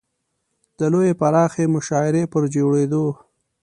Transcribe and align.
د 0.77 0.79
لویې 0.93 1.13
پراخې 1.19 1.63
مشاعرې 1.75 2.23
پر 2.31 2.43
جوړېدو. 2.55 3.05